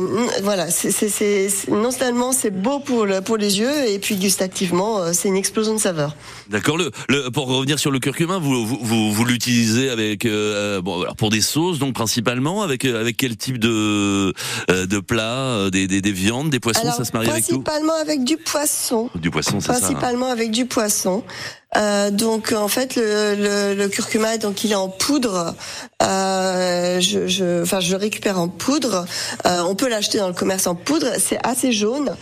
[0.42, 0.70] voilà.
[0.70, 5.28] C'est, non seulement c'est beau pour le, pour les yeux et puis gustativement, euh, c'est
[5.28, 6.14] une explosion de saveur.
[6.50, 6.76] D'accord.
[6.76, 11.00] Le, le pour revenir sur le curcumin, vous vous, vous, vous l'utilisez avec euh, bon
[11.02, 14.34] alors pour des sauces donc principalement avec euh, avec quel type de
[14.70, 15.22] euh, de plats,
[15.56, 17.60] euh, des, des des viandes, des poissons, Alors, ça se marie avec tout?
[17.62, 19.08] principalement avec du poisson.
[19.14, 19.74] Du poisson, c'est ça.
[19.74, 19.78] hein.
[19.78, 21.22] Principalement avec du poisson.
[21.76, 25.54] Euh, donc en fait le, le, le curcuma donc il est en poudre.
[26.02, 29.06] Euh, je, je, enfin je le récupère en poudre.
[29.46, 31.06] Euh, on peut l'acheter dans le commerce en poudre.
[31.18, 32.14] C'est assez jaune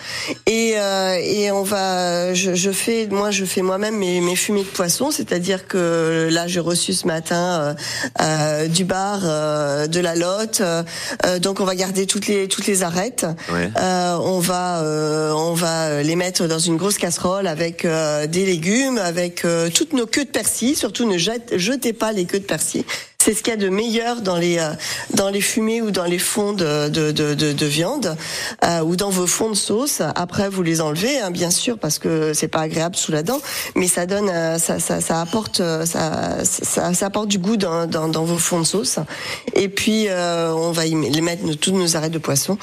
[0.46, 2.32] et, euh, et on va.
[2.34, 5.10] Je, je fais moi je fais moi-même mes, mes fumées de poisson.
[5.10, 7.74] C'est-à-dire que là j'ai reçu ce matin
[8.20, 10.60] euh, du bar, euh, de la lotte.
[10.60, 13.26] Euh, donc on va garder toutes les toutes les arêtes.
[13.52, 13.70] Ouais.
[13.80, 18.46] Euh, on va euh, on va les mettre dans une grosse casserole avec euh, des
[18.46, 20.76] légumes, avec euh, toutes nos queues de persil.
[20.76, 22.84] Surtout ne jetez pas les queues de persil.
[23.22, 24.70] C'est ce qu'il y a de meilleur dans les euh,
[25.12, 28.16] dans les fumées ou dans les fonds de de, de, de, de viande
[28.64, 30.00] euh, ou dans vos fonds de sauce.
[30.14, 33.38] Après vous les enlevez hein, bien sûr parce que c'est pas agréable sous la dent,
[33.74, 37.86] mais ça donne euh, ça ça, ça apporte ça, ça ça apporte du goût dans
[37.86, 38.98] dans, dans vos fonds de sauce.
[39.52, 42.56] Et puis euh, on va y les mettre toutes nos arêtes de poisson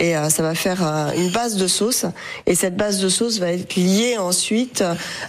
[0.00, 2.06] et euh, ça va faire euh, une base de sauce
[2.46, 4.82] et cette base de sauce va être liée ensuite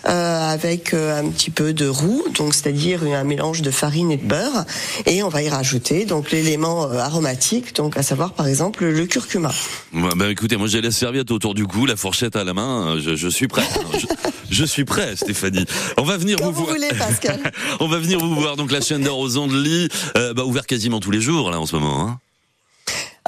[0.07, 4.17] euh, avec euh, un petit peu de roux donc c'est-à-dire un mélange de farine et
[4.17, 4.63] de beurre
[5.05, 9.51] et on va y rajouter donc l'élément aromatique donc à savoir par exemple le curcuma.
[9.93, 12.97] Ouais, bah écoutez, moi j'ai la serviette autour du cou, la fourchette à la main,
[12.99, 13.63] je, je suis prêt.
[13.93, 14.07] Je,
[14.49, 15.65] je suis prêt, Stéphanie.
[15.97, 16.75] On va venir vous, vous voir.
[16.75, 17.39] voulez, Pascal.
[17.79, 18.55] On va venir vous voir.
[18.55, 21.65] Donc la chaîne d'or aux Andelys, euh, bah, ouvert quasiment tous les jours là en
[21.65, 22.07] ce moment.
[22.07, 22.19] Hein.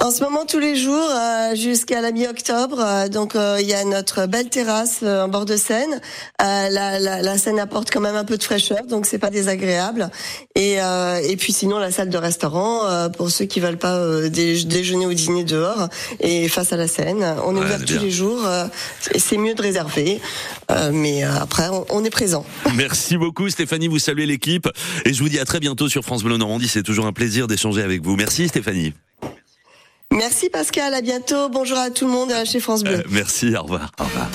[0.06, 3.74] En ce moment, tous les jours, euh, jusqu'à la mi-octobre, euh, donc euh, il y
[3.74, 6.00] a notre belle terrasse euh, en bord de Seine.
[6.44, 9.32] Euh, la, la, la Seine apporte quand même un peu de fraîcheur, donc c'est pas
[9.32, 10.12] désagréable.
[10.54, 13.96] Et, euh, et puis sinon, la salle de restaurant euh, pour ceux qui veulent pas
[13.96, 15.88] euh, dé- déjeuner ou dîner dehors
[16.20, 17.26] et face à la Seine.
[17.44, 18.02] On est Ouais, ouvert tous bien.
[18.04, 18.46] les jours.
[18.46, 18.66] euh,
[19.18, 20.22] c'est mieux de réserver,
[20.70, 22.46] euh, mais après, on, on est présent.
[22.76, 24.70] Merci beaucoup Stéphanie, vous saluez l'équipe
[25.04, 26.68] et je vous dis à très bientôt sur France Bleu Normandie.
[26.68, 28.16] C'est toujours un plaisir d'échanger avec vous.
[28.16, 28.94] Merci Stéphanie.
[30.14, 31.50] Merci Pascal, à bientôt.
[31.50, 33.00] Bonjour à tout le monde euh, chez France Bleu.
[33.00, 33.92] Euh, merci, au revoir.
[34.00, 34.30] Au revoir.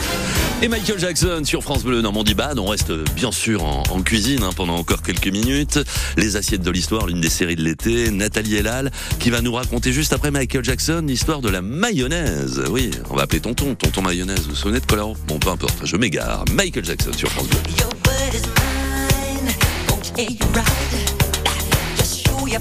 [0.63, 2.59] Et Michael Jackson sur France Bleu Normandie Bad.
[2.59, 5.79] On reste euh, bien sûr en, en cuisine hein, pendant encore quelques minutes.
[6.19, 8.11] Les assiettes de l'histoire, l'une des séries de l'été.
[8.11, 12.63] Nathalie Elal qui va nous raconter juste après Michael Jackson l'histoire de la mayonnaise.
[12.69, 14.41] Oui, on va appeler tonton, tonton mayonnaise.
[14.43, 16.45] Vous vous souvenez de Colaro Bon, peu importe, je m'égare.
[16.53, 17.59] Michael Jackson sur France Bleu.
[18.07, 19.55] word is mine.
[19.89, 21.97] Won't hear you right.
[21.97, 22.61] Just show your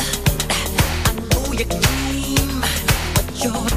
[1.61, 1.67] You
[3.35, 3.70] you're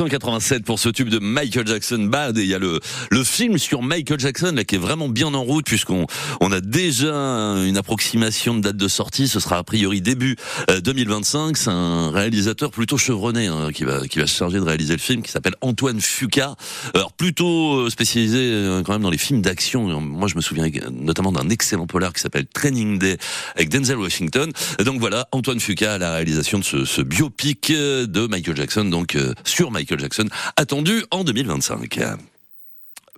[0.00, 2.38] 1987 pour ce tube de Michael Jackson Bad.
[2.38, 2.80] Et il y a le
[3.10, 6.06] le film sur Michael Jackson là qui est vraiment bien en route puisqu'on
[6.40, 9.28] on a déjà une approximation de date de sortie.
[9.28, 10.36] Ce sera a priori début
[10.70, 14.64] euh, 2025 c'est un réalisateur plutôt chevronné hein, qui va qui va se charger de
[14.64, 16.56] réaliser le film qui s'appelle Antoine Fuqua
[16.94, 20.00] alors plutôt euh, spécialisé euh, quand même dans les films d'action.
[20.00, 23.18] Moi je me souviens notamment d'un excellent polar qui s'appelle Training Day
[23.54, 24.50] avec Denzel Washington.
[24.82, 28.84] Donc voilà Antoine Fuqua à la réalisation de ce, ce biopic euh, de Michael Jackson
[28.84, 32.00] donc euh, sur Michael Jackson, attendu en 2025.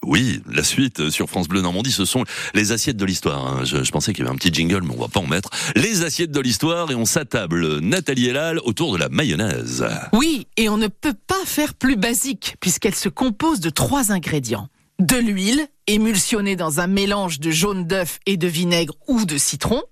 [0.05, 3.47] Oui, la suite sur France Bleu Normandie, ce sont les assiettes de l'histoire.
[3.47, 3.65] hein.
[3.65, 5.51] Je, pensais qu'il y avait un petit jingle, mais on va pas en mettre.
[5.77, 9.87] Les assiettes de l'histoire et on s'attable Nathalie Elal autour de la mayonnaise.
[10.13, 14.69] Oui, et on ne peut pas faire plus basique, puisqu'elle se compose de trois ingrédients.
[14.99, 19.83] De l'huile, émulsionnée dans un mélange de jaune d'œuf et de vinaigre ou de citron.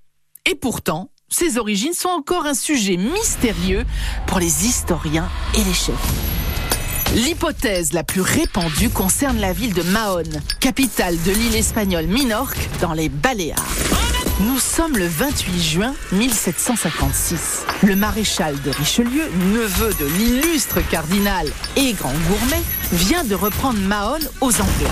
[0.45, 3.85] Et pourtant, ses origines sont encore un sujet mystérieux
[4.27, 6.50] pour les historiens et les chefs.
[7.15, 10.23] L'hypothèse la plus répandue concerne la ville de Mahon,
[10.61, 13.67] capitale de l'île espagnole Minorque, dans les Baléares.
[14.47, 17.67] Nous sommes le 28 juin 1756.
[17.83, 24.21] Le maréchal de Richelieu, neveu de l'illustre cardinal et grand gourmet, vient de reprendre Mahon
[24.41, 24.91] aux Anglais.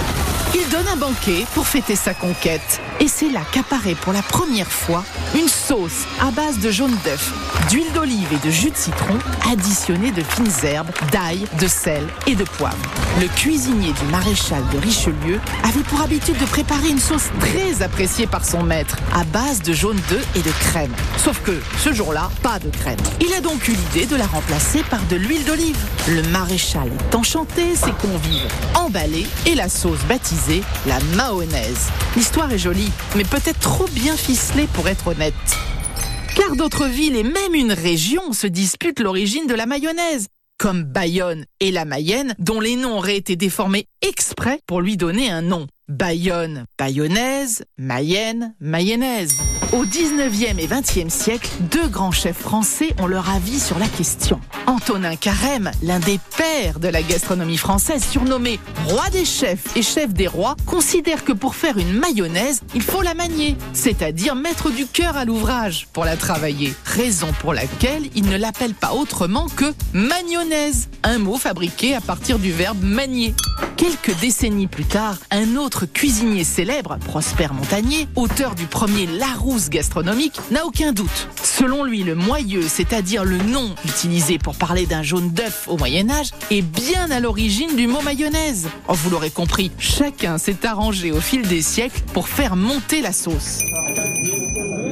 [0.55, 2.81] Il donne un banquet pour fêter sa conquête.
[3.01, 7.33] Et c'est là qu'apparaît pour la première fois une sauce à base de jaune d'œuf,
[7.71, 9.19] d'huile d'olive et de jus de citron
[9.51, 12.77] additionnée de fines herbes, d'ail, de sel et de poivre.
[13.21, 18.27] Le cuisinier du maréchal de Richelieu avait pour habitude de préparer une sauce très appréciée
[18.27, 20.93] par son maître à base de jaune d'œuf et de crème.
[21.17, 22.99] Sauf que ce jour-là, pas de crème.
[23.21, 25.79] Il a donc eu l'idée de la remplacer par de l'huile d'olive.
[26.09, 31.89] Le maréchal est enchanté, ses convives emballés et la sauce baptisée la mahonnaise.
[32.17, 35.35] L'histoire est jolie, mais peut-être trop bien ficelée pour être honnête.
[36.35, 40.27] Car d'autres villes et même une région se disputent l'origine de la mayonnaise,
[40.59, 45.31] comme Bayonne et la Mayenne, dont les noms auraient été déformés exprès pour lui donner
[45.31, 45.69] un nom.
[45.89, 49.33] Bayonne, bayonnaise, Mayenne, mayonnaise.
[49.73, 54.39] Au 19e et 20e siècle, deux grands chefs français ont leur avis sur la question.
[54.67, 60.13] Antonin Carême, l'un des pères de la gastronomie française, surnommé roi des chefs et chef
[60.13, 64.87] des rois, considère que pour faire une mayonnaise, il faut la manier, c'est-à-dire mettre du
[64.87, 66.75] cœur à l'ouvrage pour la travailler.
[66.85, 72.39] Raison pour laquelle il ne l'appelle pas autrement que magnonnaise, un mot fabriqué à partir
[72.39, 73.35] du verbe manier.
[73.79, 80.41] Quelques décennies plus tard, un autre cuisinier célèbre, Prosper Montagnier, auteur du premier Larousse gastronomique,
[80.51, 81.29] n'a aucun doute.
[81.45, 86.11] Selon lui, le moyeu, c'est-à-dire le nom utilisé pour parler d'un jaune d'œuf au Moyen
[86.11, 88.69] Âge, est bien à l'origine du mot mayonnaise.
[88.89, 93.13] Oh, vous l'aurez compris, chacun s'est arrangé au fil des siècles pour faire monter la
[93.13, 93.61] sauce.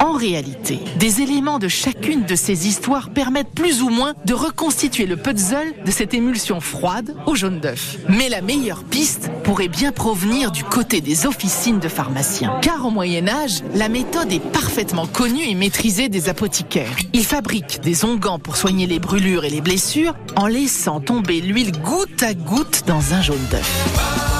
[0.07, 5.05] En réalité, des éléments de chacune de ces histoires permettent plus ou moins de reconstituer
[5.05, 7.97] le puzzle de cette émulsion froide au jaune d'œuf.
[8.07, 12.57] Mais la meilleure piste pourrait bien provenir du côté des officines de pharmaciens.
[12.61, 16.95] Car au Moyen Âge, la méthode est parfaitement connue et maîtrisée des apothicaires.
[17.11, 21.73] Ils fabriquent des onguents pour soigner les brûlures et les blessures en laissant tomber l'huile
[21.81, 24.36] goutte à goutte dans un jaune d'œuf.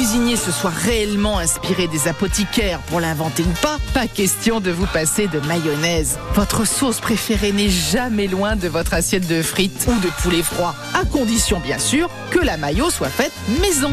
[0.00, 4.86] Cuisiniers se soient réellement inspirés des apothicaires pour l'inventer ou pas, pas question de vous
[4.86, 6.18] passer de mayonnaise.
[6.32, 10.74] Votre sauce préférée n'est jamais loin de votre assiette de frites ou de poulet froid,
[10.94, 13.92] à condition bien sûr que la mayo soit faite maison.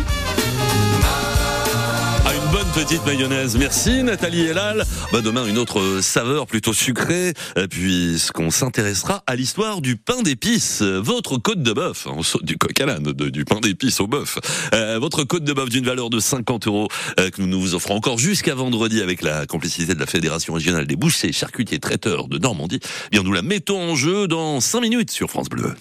[2.77, 3.57] Petite mayonnaise.
[3.57, 4.85] Merci Nathalie Elal.
[5.11, 10.83] Bah, demain, une autre saveur plutôt sucrée, euh, puisqu'on s'intéressera à l'histoire du pain d'épices.
[10.83, 14.37] Euh, Votre côte de bœuf, hein, du coq à l'âne, du pain d'épices au bœuf.
[14.75, 16.87] Euh, votre côte de bœuf d'une valeur de 50 euros
[17.19, 20.53] euh, que nous nous vous offrons encore jusqu'à vendredi avec la complicité de la Fédération
[20.53, 22.79] régionale des bouchers, charcutiers, traiteurs de Normandie.
[22.83, 25.73] Eh Bien, nous la mettons en jeu dans 5 minutes sur France Bleu.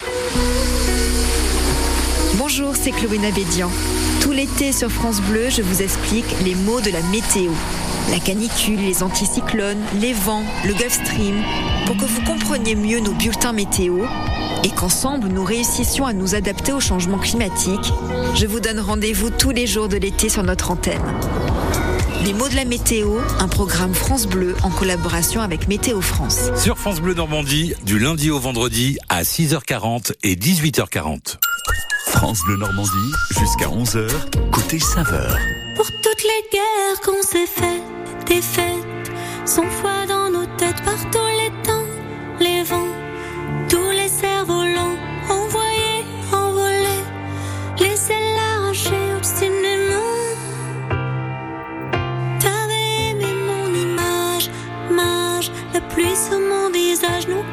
[2.39, 3.69] Bonjour, c'est Chloé Nabédian.
[4.37, 7.51] L'été sur France Bleu, je vous explique les mots de la météo.
[8.11, 11.43] La canicule, les anticyclones, les vents, le Gulf Stream,
[11.87, 14.05] pour que vous compreniez mieux nos bulletins météo
[14.63, 17.91] et qu'ensemble nous réussissions à nous adapter au changement climatique.
[18.35, 21.01] Je vous donne rendez-vous tous les jours de l'été sur notre antenne.
[22.23, 26.51] Les mots de la météo, un programme France Bleu en collaboration avec Météo France.
[26.55, 31.37] Sur France Bleu Normandie, du lundi au vendredi à 6h40 et 18h40.
[32.27, 34.09] France Bleu Normandie, jusqu'à 11h,
[34.51, 35.37] côté saveur.
[35.77, 39.11] Pour toutes les guerres qu'on s'est faites, des fêtes,
[39.45, 41.87] sans foi dans nos têtes par tous les temps,
[42.41, 42.93] les vents,
[43.69, 44.97] tous les cerfs-volants,
[45.29, 46.03] envoyés,
[46.33, 47.05] envolés,
[47.79, 50.11] laissez l'arracher obstinément.
[52.41, 54.49] T'avais aimé mon image,
[54.91, 57.43] mage, la pluie sur mon visage, nos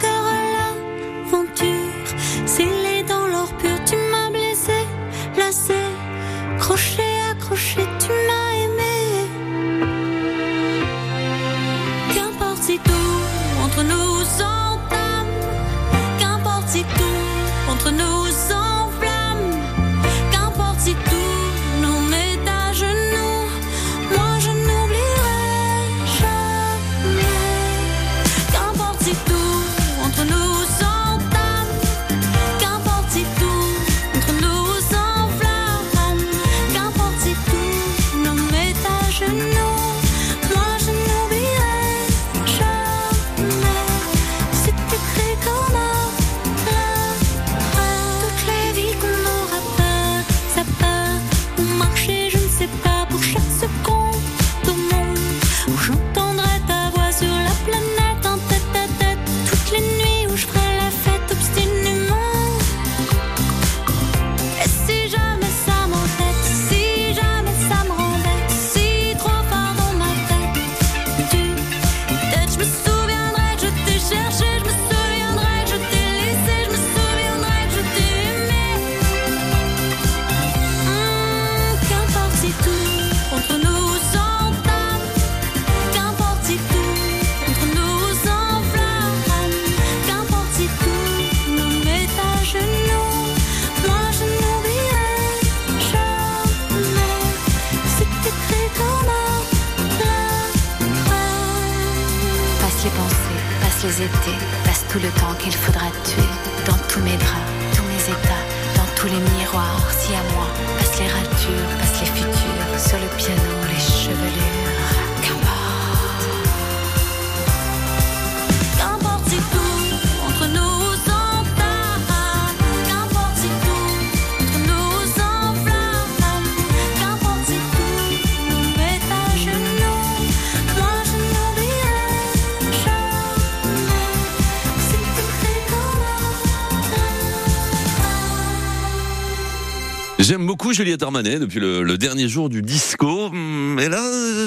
[140.27, 143.27] J'aime beaucoup Juliette Armanet depuis le, dernier jour du disco.
[143.27, 144.01] Hum, Et là,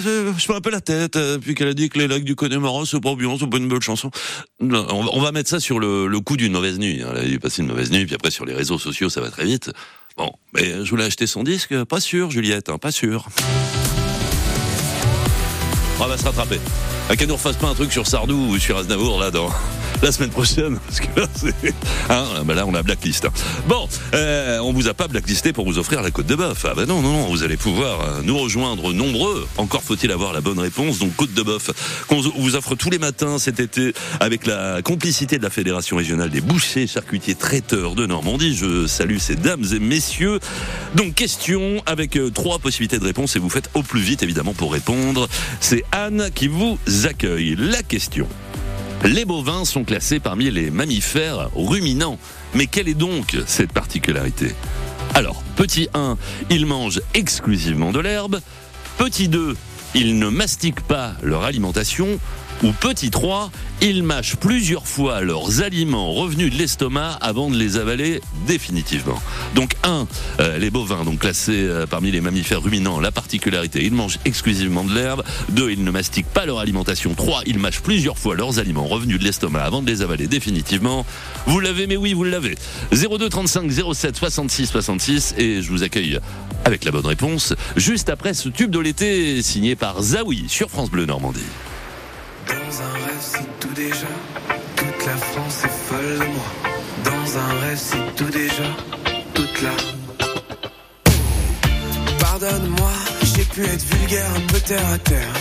[0.03, 1.15] je fais un peu la tête.
[1.17, 3.57] euh, Puis qu'elle a dit que les lacs du Connemara, c'est pas bien, c'est pas
[3.57, 4.09] une belle chanson.
[4.59, 7.03] On, va- mettre ça sur le, le coup d'une mauvaise nuit.
[7.03, 7.09] hein.
[7.15, 9.29] Elle a dû passer une mauvaise nuit, puis après sur les réseaux sociaux, ça va
[9.29, 9.71] très vite.
[10.17, 13.27] Bon, mais je voulais acheter son disque, pas sûr, Juliette, hein, pas sûr.
[15.99, 16.59] On va se rattraper.
[17.09, 19.49] À qu'elle nous refasse pas un truc sur Sardou ou sur Aznavour là dans
[20.01, 21.73] la semaine prochaine parce que là c'est
[22.09, 23.27] hein, bah là on a blacklist.
[23.67, 26.65] Bon, euh, on vous a pas blacklisté pour vous offrir la côte de bœuf.
[26.69, 29.47] Ah bah non non non, vous allez pouvoir euh, nous rejoindre nombreux.
[29.57, 30.99] Encore faut-il avoir la bonne réponse.
[30.99, 31.71] Donc côte de bœuf
[32.07, 36.29] qu'on vous offre tous les matins cet été avec la complicité de la Fédération régionale
[36.29, 38.55] des bouchers, charcutiers, traiteurs de Normandie.
[38.55, 40.39] Je salue ces dames et messieurs.
[40.95, 44.53] Donc question avec euh, trois possibilités de réponse et vous faites au plus vite évidemment
[44.53, 45.27] pour répondre.
[45.59, 47.55] C'est Anne qui vous accueille.
[47.57, 48.27] La question.
[49.03, 52.17] Les bovins sont classés parmi les mammifères ruminants.
[52.55, 54.53] Mais quelle est donc cette particularité?
[55.13, 56.17] Alors, petit 1,
[56.49, 58.41] ils mangent exclusivement de l'herbe.
[58.97, 59.55] Petit 2,
[59.95, 62.19] ils ne mastiquent pas leur alimentation.
[62.63, 63.51] Ou petit 3,
[63.81, 69.21] ils mâchent plusieurs fois leurs aliments revenus de l'estomac avant de les avaler définitivement.
[69.53, 70.07] Donc 1,
[70.57, 74.95] les bovins, donc classés euh, parmi les mammifères ruminants, la particularité, ils mangent exclusivement de
[74.95, 75.23] l'herbe.
[75.49, 77.13] 2, ils ne mastiquent pas leur alimentation.
[77.13, 81.05] 3, ils mâchent plusieurs fois leurs aliments revenus de l'estomac avant de les avaler définitivement.
[81.45, 82.55] Vous l'avez, mais oui, vous l'avez.
[82.91, 86.19] 02 35 07 66 66 et je vous accueille
[86.65, 90.89] avec la bonne réponse juste après ce tube de l'été signé par Zawi sur France
[90.89, 91.39] Bleu Normandie.
[92.67, 94.11] Dans un rêve, c'est tout déjà.
[94.75, 96.49] Toute la France est folle de moi.
[97.05, 98.67] Dans un rêve, c'est tout déjà.
[99.33, 99.71] Toute la.
[102.19, 102.91] Pardonne-moi,
[103.23, 105.33] j'ai pu être vulgaire, un peu terre à terre.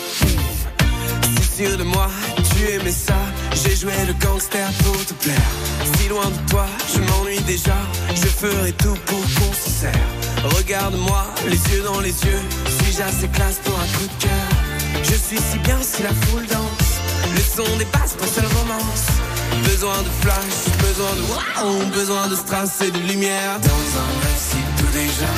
[1.34, 3.18] Si sûr de moi, tu aimais ça.
[3.54, 5.50] J'ai joué le gangster pour te plaire.
[5.98, 7.76] Si loin de toi, je m'ennuie déjà.
[8.14, 10.08] Je ferai tout pour qu'on se serre.
[10.58, 12.42] Regarde-moi, les yeux dans les yeux.
[12.78, 14.46] Suis-je assez classe pour un coup de cœur?
[15.02, 16.85] Je suis si bien si la foule danse.
[17.34, 19.06] Le son dépasse ma seule romance.
[19.64, 23.58] Besoin de flash, besoin de wow, besoin de strass et de lumière.
[23.60, 25.32] Dans un si tout déjà.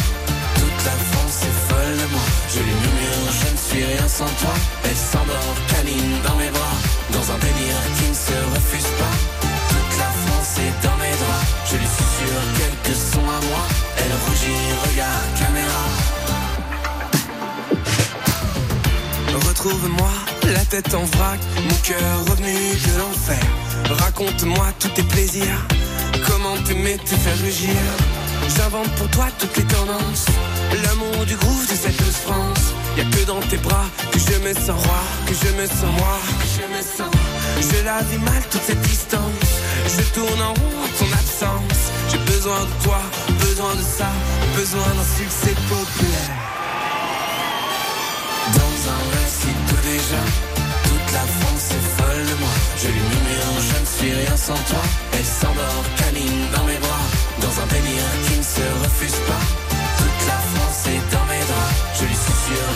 [0.61, 2.27] Toute la France est folle de moi.
[2.53, 4.55] Je murmure, je ne suis rien sans toi.
[4.85, 6.79] Elle s'endort, câline dans mes bras.
[7.13, 9.17] Dans un délire qui ne se refuse pas.
[9.73, 11.47] Toute la France est dans mes draps.
[11.71, 13.65] Je lui susurre quelques sons à moi.
[13.99, 15.68] Elle rougit, regarde caméra.
[19.69, 20.11] Retrouve-moi,
[20.55, 21.39] la tête en vrac,
[21.69, 23.45] mon cœur revenu de l'enfer.
[24.03, 25.67] Raconte-moi tous tes plaisirs,
[26.27, 27.77] comment t'aimer te faire rugir.
[28.57, 30.25] J'invente pour toi toutes les tendances,
[30.85, 32.73] l'amour du groove de cette France.
[32.97, 36.19] Y'a que dans tes bras que je me sens roi, que je me sens moi,
[36.41, 37.15] que je me sens.
[37.61, 39.51] Je la vis mal toute cette distance,
[39.85, 41.81] je tourne en rond ton absence.
[42.11, 43.03] J'ai besoin de toi,
[43.39, 44.09] besoin de ça,
[44.57, 46.37] besoin d'un succès populaire.
[48.55, 49.58] Dans un tout
[49.99, 52.55] toute la France est folle de moi.
[52.77, 54.85] Je lui murmure, je ne suis rien sans toi.
[55.13, 57.07] Elle s'endort, câline dans mes bras,
[57.41, 59.45] dans un délire qui ne se refuse pas.
[59.99, 61.75] Toute la France est dans mes draps.
[61.99, 62.75] Je lui susurre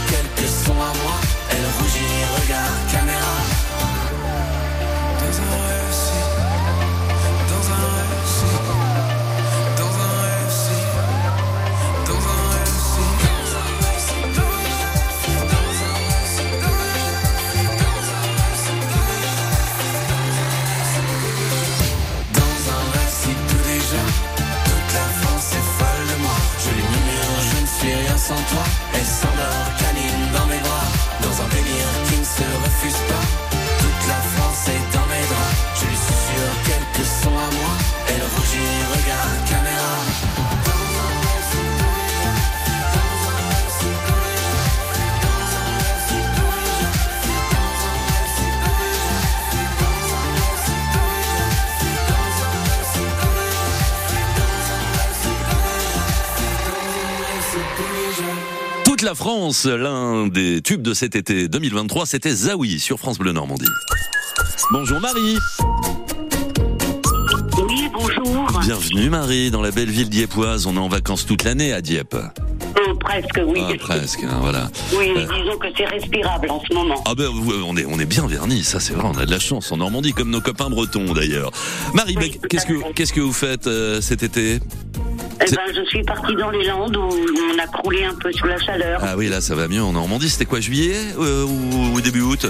[28.22, 28.62] sans toi.
[28.94, 30.32] Elle s'endort, câline
[59.14, 59.66] France.
[59.66, 63.66] L'un des tubes de cet été 2023, c'était Zawi sur France Bleu Normandie.
[64.70, 65.36] Bonjour Marie.
[67.68, 68.60] Oui, bonjour.
[68.60, 70.66] Bienvenue Marie dans la belle ville d'Iépoise.
[70.66, 72.14] On est en vacances toute l'année à Dieppe.
[72.14, 73.60] Euh, presque, oui.
[73.62, 74.70] Ah, presque, hein, voilà.
[74.96, 77.02] Oui, euh, disons que c'est respirable en ce moment.
[77.06, 77.28] Ah ben,
[77.66, 79.76] on est, on est bien vernis, ça c'est vrai, on a de la chance en
[79.76, 81.50] Normandie, comme nos copains bretons d'ailleurs.
[81.94, 84.60] Marie, ben, qu'est-ce, que, que vous faites euh, cet été?
[85.44, 88.46] Eh ben, je suis partie dans les Landes où on a croulé un peu sous
[88.46, 89.00] la chaleur.
[89.02, 90.28] Ah oui, là ça va mieux en Normandie.
[90.28, 92.46] C'était quoi juillet euh, ou, ou début août?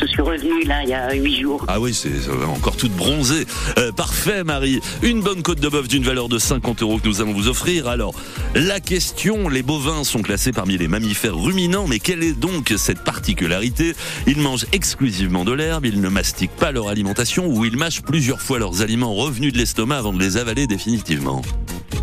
[0.00, 1.64] Je suis revenue là il y a huit jours.
[1.68, 2.10] Ah oui, c'est
[2.44, 3.46] encore toute bronzée.
[3.78, 4.80] Euh, parfait, Marie.
[5.02, 7.88] Une bonne côte de bœuf d'une valeur de 50 euros que nous allons vous offrir.
[7.88, 8.14] Alors,
[8.54, 13.04] la question, les bovins sont classés parmi les mammifères ruminants, mais quelle est donc cette
[13.04, 13.94] particularité?
[14.26, 18.40] Ils mangent exclusivement de l'herbe, ils ne mastiquent pas leur alimentation ou ils mâchent plusieurs
[18.40, 21.42] fois leurs aliments revenus de l'estomac avant de les avaler définitivement?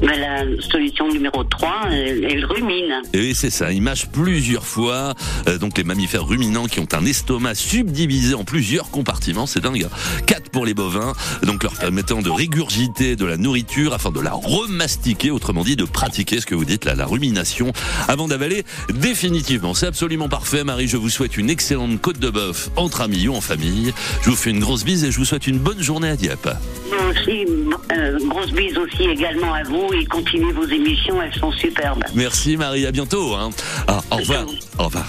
[0.02, 3.02] Mais la solution numéro 3, elle, elle rumine.
[3.14, 3.72] Et oui, c'est ça.
[3.72, 5.16] Ils mâchent plusieurs fois.
[5.48, 9.86] Euh, donc les mammifères ruminants qui ont un estomac subdivisé en plusieurs compartiments, c'est dingue.
[9.86, 10.24] hein.
[10.26, 11.14] Quatre pour les bovins,
[11.44, 15.86] donc leur permettant de régurgiter de la nourriture afin de la remastiquer, autrement dit de
[15.86, 17.72] pratiquer ce que vous dites là, la rumination,
[18.08, 18.64] avant d'avaler
[18.94, 19.74] définitivement.
[19.74, 20.88] C'est absolument parfait, Marie.
[20.88, 23.94] Je vous souhaite une excellente côte de bœuf entre amis ou en famille.
[24.24, 26.50] Je vous fais une grosse bise et je vous souhaite une bonne journée à Dieppe.
[26.90, 27.46] Moi aussi,
[27.92, 32.04] euh, grosse bise aussi également à vous et continuez vos émissions, elles sont superbes.
[32.16, 33.36] Merci Marie, à bientôt.
[33.36, 33.50] Hein.
[33.88, 34.46] Ah, au revoir.
[34.80, 35.08] Au revoir.